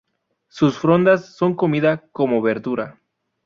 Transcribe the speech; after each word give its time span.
Sus 0.47 0.79
frondas 0.79 1.35
son 1.37 1.53
comidas 1.53 2.01
como 2.11 2.41
verdura. 2.41 2.99